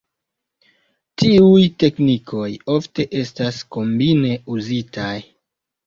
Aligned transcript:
Tiuj 1.23 1.67
teknikoj 1.85 2.49
ofte 2.79 3.09
estas 3.23 3.63
kombine 3.79 4.37
uzitaj. 4.59 5.17